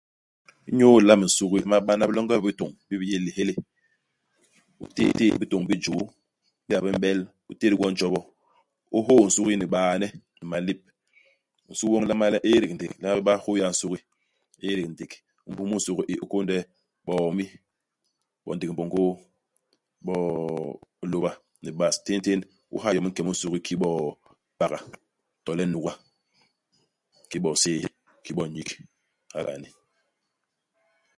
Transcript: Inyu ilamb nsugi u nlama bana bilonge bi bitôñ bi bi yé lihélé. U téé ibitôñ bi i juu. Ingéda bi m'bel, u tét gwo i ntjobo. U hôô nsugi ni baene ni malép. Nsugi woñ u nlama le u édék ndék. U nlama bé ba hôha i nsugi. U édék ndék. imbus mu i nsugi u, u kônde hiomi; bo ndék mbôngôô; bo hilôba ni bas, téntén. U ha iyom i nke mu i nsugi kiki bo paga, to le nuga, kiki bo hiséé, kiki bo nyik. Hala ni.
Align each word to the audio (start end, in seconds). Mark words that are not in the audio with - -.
Inyu 0.69 0.89
ilamb 0.99 1.23
nsugi 1.25 1.55
u 1.57 1.61
nlama 1.63 1.85
bana 1.87 2.03
bilonge 2.07 2.33
bi 2.37 2.45
bitôñ 2.49 2.71
bi 2.87 2.95
bi 2.99 3.05
yé 3.11 3.17
lihélé. 3.25 3.53
U 4.81 4.85
téé 4.95 5.25
ibitôñ 5.35 5.61
bi 5.67 5.73
i 5.77 5.81
juu. 5.83 6.01
Ingéda 6.63 6.77
bi 6.85 6.89
m'bel, 6.95 7.19
u 7.49 7.51
tét 7.59 7.73
gwo 7.77 7.85
i 7.89 7.91
ntjobo. 7.93 8.19
U 8.95 8.97
hôô 9.05 9.21
nsugi 9.29 9.53
ni 9.59 9.65
baene 9.73 10.07
ni 10.37 10.43
malép. 10.51 10.79
Nsugi 11.71 11.91
woñ 11.93 12.03
u 12.05 12.07
nlama 12.07 12.25
le 12.33 12.37
u 12.45 12.47
édék 12.55 12.71
ndék. 12.75 12.91
U 12.93 12.99
nlama 12.99 13.15
bé 13.17 13.23
ba 13.27 13.33
hôha 13.43 13.67
i 13.71 13.73
nsugi. 13.73 13.99
U 14.59 14.61
édék 14.69 14.87
ndék. 14.93 15.11
imbus 15.47 15.67
mu 15.69 15.75
i 15.79 15.81
nsugi 15.81 16.01
u, 16.13 16.15
u 16.23 16.25
kônde 16.31 16.55
hiomi; 17.07 17.45
bo 18.43 18.49
ndék 18.55 18.69
mbôngôô; 18.73 19.11
bo 20.05 20.13
hilôba 20.99 21.31
ni 21.63 21.69
bas, 21.79 21.95
téntén. 22.07 22.39
U 22.73 22.75
ha 22.81 22.87
iyom 22.91 23.05
i 23.07 23.09
nke 23.09 23.21
mu 23.25 23.31
i 23.33 23.35
nsugi 23.37 23.59
kiki 23.65 23.75
bo 23.81 23.89
paga, 24.59 24.79
to 25.43 25.51
le 25.57 25.63
nuga, 25.67 25.93
kiki 27.23 27.37
bo 27.43 27.49
hiséé, 27.53 27.87
kiki 28.23 28.31
bo 28.37 28.43
nyik. 28.55 28.69
Hala 29.35 29.53
ni. 29.63 29.69